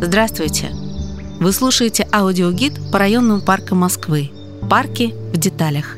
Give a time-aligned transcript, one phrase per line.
[0.00, 0.70] Здравствуйте!
[1.40, 4.30] Вы слушаете аудиогид по районным паркам Москвы.
[4.68, 5.96] Парки в деталях.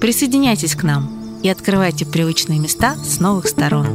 [0.00, 3.86] Присоединяйтесь к нам и открывайте привычные места с новых сторон.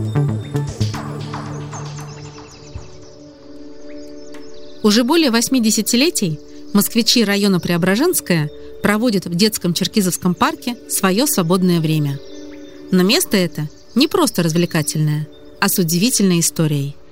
[4.83, 6.39] Уже более 80 десятилетий
[6.73, 8.49] москвичи района Преображенская
[8.81, 12.19] проводят в детском Черкизовском парке свое свободное время.
[12.91, 15.27] Но место это не просто развлекательное,
[15.61, 16.97] а с удивительной историей–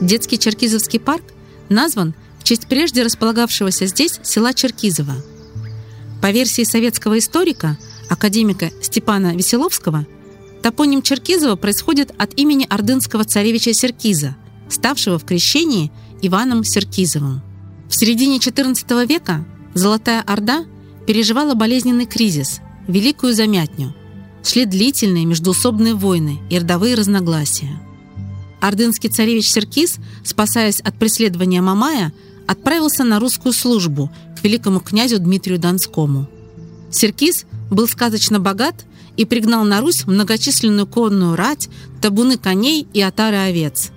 [0.00, 1.24] Детский Черкизовский парк
[1.68, 5.14] назван в честь прежде располагавшегося здесь села Черкизово.
[6.22, 7.76] По версии советского историка,
[8.08, 10.06] академика Степана Веселовского,
[10.62, 14.36] топоним Черкизово происходит от имени ордынского царевича Серкиза,
[14.68, 15.90] ставшего в крещении
[16.22, 17.42] Иваном Серкизовым.
[17.88, 20.64] В середине XIV века Золотая Орда
[21.06, 23.94] переживала болезненный кризис, великую замятню.
[24.42, 27.80] Шли длительные междуусобные войны и родовые разногласия–
[28.60, 32.12] Ордынский царевич Серкис, спасаясь от преследования Мамая,
[32.46, 36.28] отправился на русскую службу к великому князю Дмитрию Донскому.
[36.90, 38.86] Серкис был сказочно богат
[39.16, 41.68] и пригнал на Русь многочисленную конную рать,
[42.00, 43.90] табуны коней и отары овец.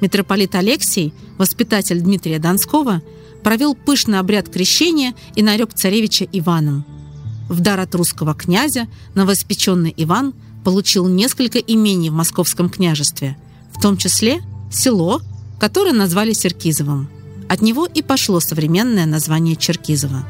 [0.00, 3.02] Митрополит Алексий, воспитатель Дмитрия Донского,
[3.44, 6.84] провел пышный обряд крещения и нарек царевича Иваном.
[7.52, 13.36] В дар от русского князя новоспеченный Иван получил несколько имений в московском княжестве–
[13.72, 15.20] в том числе село,
[15.58, 17.08] которое назвали Серкизовым.
[17.48, 20.24] От него и пошло современное название Черкизово.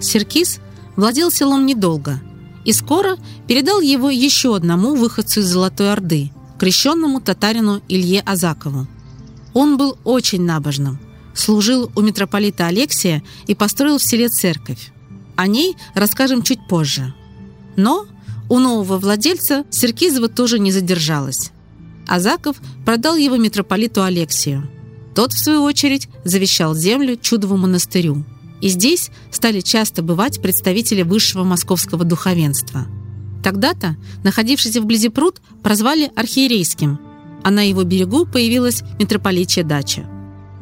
[0.00, 0.58] Серкиз
[0.96, 2.20] владел селом недолго
[2.64, 8.88] и скоро передал его еще одному выходцу из Золотой Орды, крещенному татарину Илье Азакову.
[9.54, 10.98] Он был очень набожным,
[11.34, 14.92] служил у митрополита Алексия и построил в селе церковь.
[15.36, 17.14] О ней расскажем чуть позже.
[17.76, 18.06] Но
[18.48, 21.52] у нового владельца Серкизова тоже не задержалась.
[22.06, 24.68] Азаков продал его митрополиту Алексию.
[25.14, 28.24] Тот, в свою очередь, завещал землю чудову монастырю.
[28.60, 32.86] И здесь стали часто бывать представители высшего московского духовенства.
[33.42, 37.00] Тогда-то, находившийся вблизи пруд, прозвали архиерейским,
[37.42, 40.06] а на его берегу появилась митрополитчья дача.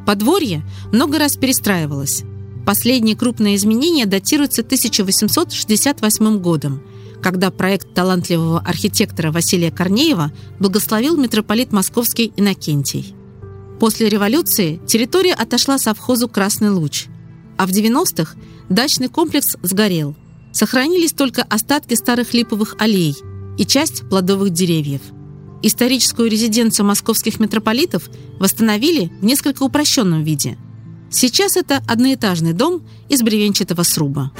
[0.05, 2.23] Подворье много раз перестраивалось.
[2.65, 6.81] Последние крупные изменения датируются 1868 годом,
[7.21, 13.15] когда проект талантливого архитектора Василия Корнеева благословил митрополит московский Иннокентий.
[13.79, 17.07] После революции территория отошла совхозу «Красный луч»,
[17.57, 18.35] а в 90-х
[18.69, 20.15] дачный комплекс сгорел.
[20.53, 23.15] Сохранились только остатки старых липовых аллей
[23.57, 25.01] и часть плодовых деревьев.
[25.63, 30.57] Историческую резиденцию московских митрополитов восстановили в несколько упрощенном виде.
[31.11, 34.31] Сейчас это одноэтажный дом из бревенчатого сруба.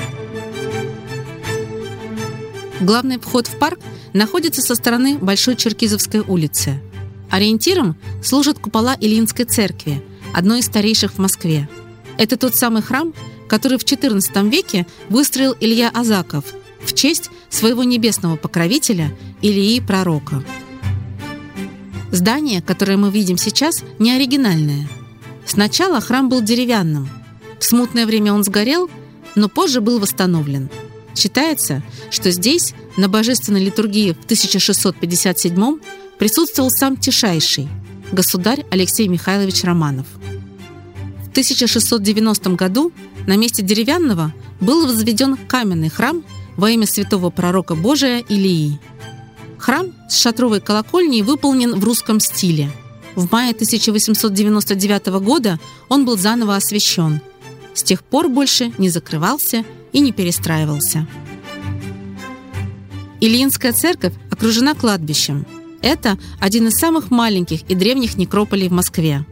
[2.80, 3.80] Главный вход в парк
[4.14, 6.82] находится со стороны Большой Черкизовской улицы.
[7.30, 10.02] Ориентиром служат купола Ильинской церкви,
[10.34, 11.70] одной из старейших в Москве.
[12.18, 13.14] Это тот самый храм,
[13.50, 16.46] который в XIV веке выстроил Илья Азаков
[16.84, 20.42] в честь своего небесного покровителя Илии Пророка.
[22.12, 24.88] Здание, которое мы видим сейчас, не оригинальное.
[25.46, 27.10] Сначала храм был деревянным.
[27.60, 28.90] В смутное время он сгорел,
[29.36, 30.70] но позже был восстановлен–
[31.16, 35.80] Считается, что здесь, на божественной литургии в 1657
[36.18, 37.68] присутствовал сам Тишайший,
[38.12, 40.08] государь Алексей Михайлович Романов.
[41.26, 42.92] В 1690 году
[43.28, 46.24] на месте деревянного был возведен каменный храм
[46.58, 48.80] во имя святого пророка Божия Илии.
[49.58, 52.70] Храм с шатровой колокольней выполнен в русском стиле.
[53.16, 57.22] В мае 1899 года он был заново освящен.
[57.74, 61.08] С тех пор больше не закрывался и не перестраивался.
[63.20, 65.46] Ильинская церковь окружена кладбищем.
[65.82, 69.26] Это один из самых маленьких и древних некрополей в Москве.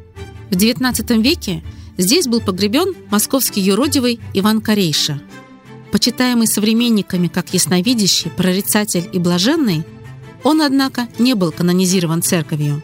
[0.49, 1.63] В XIX веке
[1.97, 5.21] здесь был погребен московский юродивый Иван Корейша.
[5.91, 9.83] Почитаемый современниками как ясновидящий, прорицатель и блаженный,
[10.43, 12.83] он, однако, не был канонизирован церковью.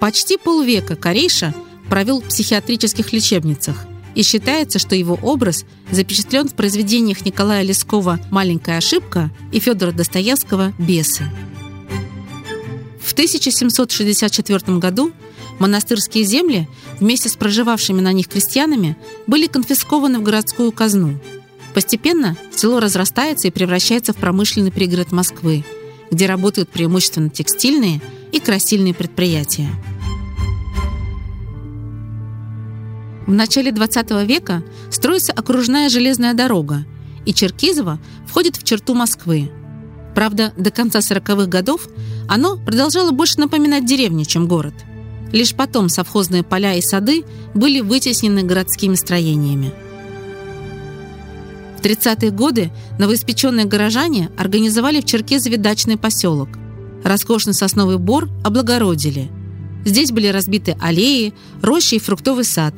[0.00, 1.54] Почти полвека Корейша
[1.88, 8.78] провел в психиатрических лечебницах– и считается, что его образ запечатлен в произведениях Николая Лескова «Маленькая
[8.78, 11.30] ошибка» и Федора Достоевского «Бесы».
[13.00, 15.12] В 1764 году
[15.58, 16.66] монастырские земли
[16.98, 18.96] вместе с проживавшими на них крестьянами
[19.26, 21.18] были конфискованы в городскую казну.
[21.74, 25.62] Постепенно село разрастается и превращается в промышленный пригород Москвы,
[26.10, 28.00] где работают преимущественно текстильные
[28.36, 29.70] и красильные предприятия.
[33.26, 36.84] В начале 20 века строится окружная железная дорога,
[37.24, 39.50] и Черкизово входит в черту Москвы.
[40.14, 41.88] Правда, до конца 40-х годов
[42.28, 44.74] оно продолжало больше напоминать деревню, чем город.
[45.32, 47.24] Лишь потом совхозные поля и сады
[47.54, 49.72] были вытеснены городскими строениями.
[51.78, 56.50] В 30-е годы новоиспеченные горожане организовали в Черкезове дачный поселок.
[57.06, 59.30] Роскошный сосновый бор облагородили.
[59.84, 62.74] Здесь были разбиты аллеи, рощи и фруктовый сад,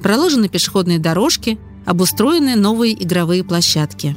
[0.00, 4.16] проложены пешеходные дорожки, обустроены новые игровые площадки.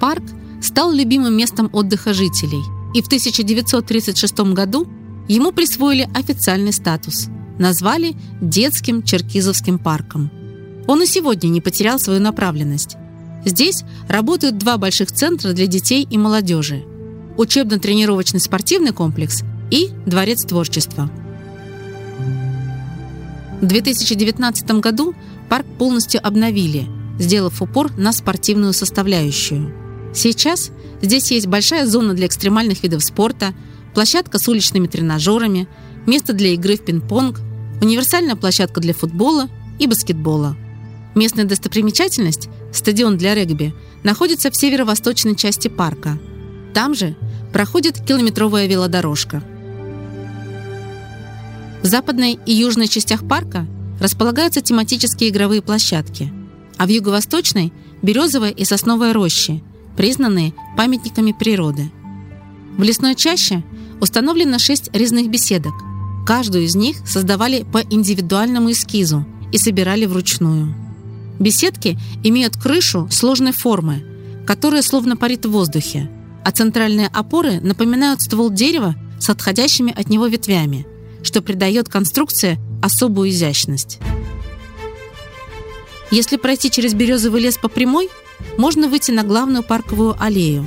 [0.00, 0.24] Парк
[0.60, 4.88] стал любимым местом отдыха жителей, и в 1936 году
[5.28, 7.28] ему присвоили официальный статус.
[7.60, 10.32] Назвали детским Черкизовским парком.
[10.88, 12.96] Он и сегодня не потерял свою направленность.
[13.44, 16.82] Здесь работают два больших центра для детей и молодежи.
[17.40, 21.10] Учебно-тренировочный спортивный комплекс и Дворец творчества.
[23.62, 25.14] В 2019 году
[25.48, 26.86] парк полностью обновили,
[27.18, 29.74] сделав упор на спортивную составляющую.
[30.14, 30.70] Сейчас
[31.00, 33.54] здесь есть большая зона для экстремальных видов спорта,
[33.94, 35.66] площадка с уличными тренажерами,
[36.06, 37.40] место для игры в пинг-понг,
[37.80, 39.48] универсальная площадка для футбола
[39.78, 40.58] и баскетбола.
[41.14, 43.72] Местная достопримечательность– стадион для регби–
[44.02, 46.18] находится в северо-восточной части парка.
[46.74, 47.16] Там же
[47.52, 49.42] проходит километровая велодорожка.
[51.82, 53.66] В западной и южной частях парка
[54.00, 56.32] располагаются тематические игровые площадки,
[56.76, 59.62] а в юго-восточной– березовая и сосновая рощи,
[59.96, 61.90] признанные памятниками природы.
[62.76, 63.62] В лесной чаще
[64.00, 65.74] установлено шесть резных беседок.
[66.26, 70.74] Каждую из них создавали по индивидуальному эскизу и собирали вручную.
[71.38, 74.04] Беседки имеют крышу сложной формы,
[74.46, 76.10] которая словно парит в воздухе,
[76.44, 80.86] а центральные опоры напоминают ствол дерева с отходящими от него ветвями,
[81.22, 83.98] что придает конструкции особую изящность.
[86.10, 88.08] Если пройти через березовый лес по прямой,
[88.56, 90.64] можно выйти на главную парковую аллею.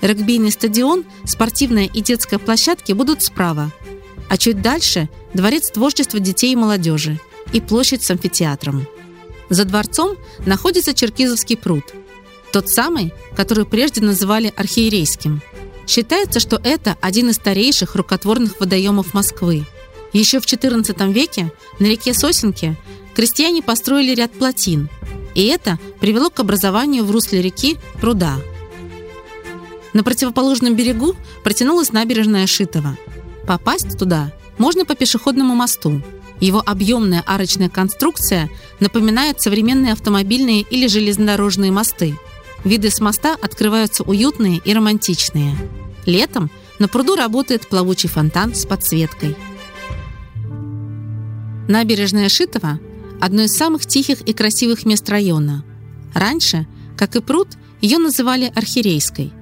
[0.00, 3.70] Регбийный стадион, спортивная и детская площадки будут справа,
[4.28, 7.18] а чуть дальше– Дворец творчества детей и молодежи
[7.52, 8.86] и площадь с амфитеатром.
[9.48, 10.16] За дворцом
[10.46, 11.84] находится Черкизовский пруд,
[12.52, 15.42] тот самый, который прежде называли архиерейским.
[15.86, 19.66] Считается, что это один из старейших рукотворных водоемов Москвы.
[20.12, 22.76] Еще в XIV веке на реке Сосенке
[23.16, 24.88] крестьяне построили ряд плотин–
[25.34, 28.36] и это привело к образованию в русле реки пруда.
[29.92, 31.14] На противоположном берегу
[31.44, 32.96] протянулась набережная Шитова.
[33.46, 36.02] Попасть туда можно по пешеходному мосту.
[36.40, 38.50] Его объемная арочная конструкция
[38.80, 42.18] напоминает современные автомобильные или железнодорожные мосты.
[42.64, 45.56] Виды с моста открываются уютные и романтичные.
[46.06, 49.36] Летом на пруду работает плавучий фонтан с подсветкой.
[51.68, 52.78] Набережная Шитова
[53.20, 55.64] одно из самых тихих и красивых мест района.
[56.14, 56.66] Раньше,
[56.96, 57.48] как и пруд,
[57.80, 59.32] ее называли Архирейской.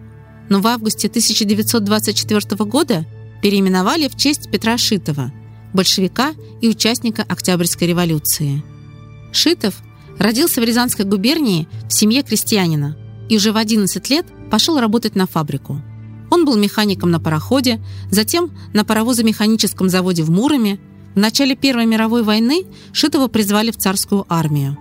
[0.49, 3.07] Но в августе 1924 года
[3.43, 5.33] переименовали в честь Петра Шитова,
[5.73, 8.63] большевика и участника Октябрьской революции.
[9.33, 9.75] Шитов
[10.19, 12.97] родился в Рязанской губернии в семье крестьянина
[13.31, 15.81] и уже в 11 лет пошел работать на фабрику.
[16.31, 17.81] Он был механиком на пароходе,
[18.11, 20.79] затем на паровозомеханическом заводе в Муроме,
[21.15, 24.77] в начале Первой мировой войны Шитова призвали в царскую армию.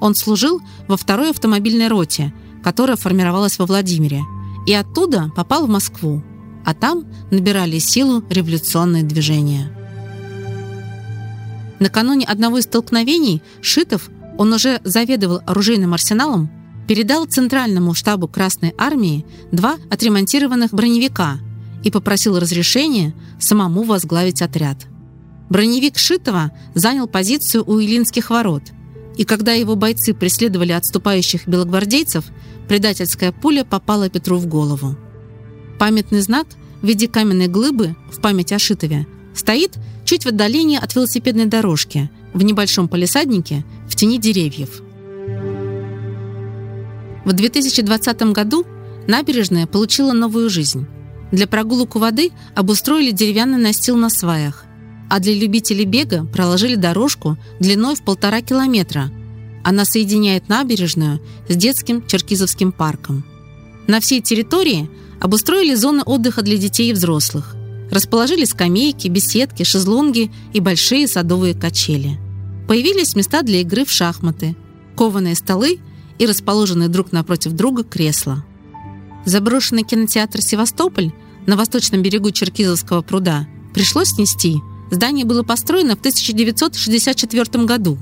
[0.00, 4.22] Он служил во второй автомобильной роте, которая формировалась во Владимире,
[4.66, 6.22] и оттуда попал в Москву,
[6.64, 9.70] а там набирали силу революционные движения.
[11.78, 16.50] Накануне одного из столкновений Шитов, он уже заведовал оружейным арсеналом,
[16.88, 21.38] передал Центральному штабу Красной Армии два отремонтированных броневика
[21.82, 24.86] и попросил разрешения самому возглавить отряд–
[25.52, 28.62] Броневик Шитова занял позицию у Илинских ворот,
[29.18, 32.24] и когда его бойцы преследовали отступающих белогвардейцев,
[32.68, 34.96] предательская пуля попала Петру в голову.
[35.78, 36.46] Памятный знак
[36.80, 42.10] в виде каменной глыбы в память о Шитове стоит чуть в отдалении от велосипедной дорожки,
[42.32, 44.80] в небольшом полисаднике, в тени деревьев.
[47.24, 48.66] В 2020 году
[49.06, 50.86] набережная получила новую жизнь.
[51.30, 54.64] Для прогулок у воды обустроили деревянный настил на сваях,
[55.08, 59.10] а для любителей бега проложили дорожку длиной в полтора километра.
[59.64, 63.24] Она соединяет набережную с детским Черкизовским парком.
[63.86, 67.54] На всей территории обустроили зоны отдыха для детей и взрослых.
[67.90, 72.18] Расположили скамейки, беседки, шезлонги и большие садовые качели.
[72.66, 74.56] Появились места для игры в шахматы,
[74.96, 75.78] кованые столы
[76.22, 78.44] и расположенные друг напротив друга кресла.
[79.24, 81.12] Заброшенный кинотеатр «Севастополь»
[81.46, 84.56] на восточном берегу Черкизовского пруда пришлось снести–
[84.92, 87.96] Здание было построено в 1964 году.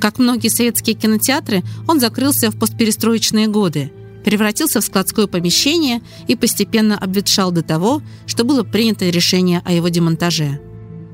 [0.00, 3.90] Как многие советские кинотеатры, он закрылся в постперестроечные годы,
[4.24, 9.88] превратился в складское помещение и постепенно обветшал до того, что было принято решение о его
[9.88, 10.60] демонтаже.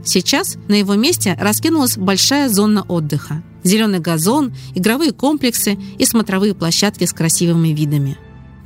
[0.04, 3.42] Сейчас на его месте раскинулась большая зона отдыха.
[3.64, 8.18] Зеленый газон, игровые комплексы и смотровые площадки с красивыми видами.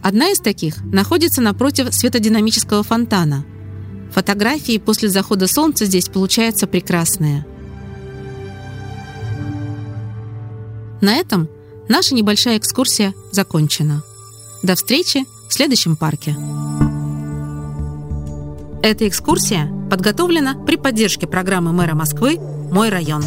[0.03, 3.45] Одна из таких находится напротив светодинамического фонтана.
[4.13, 7.45] Фотографии после захода солнца здесь получаются прекрасные.
[11.01, 11.49] На этом
[11.89, 14.03] наша небольшая экскурсия закончена.
[14.63, 16.37] До встречи в следующем парке.
[18.83, 23.23] Эта экскурсия подготовлена при поддержке программы мэра Москвы «Мой район».